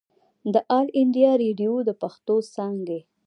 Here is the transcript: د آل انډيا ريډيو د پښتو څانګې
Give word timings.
د 0.53 0.55
آل 0.77 0.87
انډيا 0.99 1.31
ريډيو 1.41 1.75
د 1.87 1.89
پښتو 2.01 2.35
څانګې 2.53 2.99